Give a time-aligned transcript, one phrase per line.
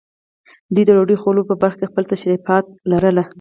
[0.73, 3.17] دوی د ډوډۍ خوړلو په برخه کې خپل تشریفات لرل.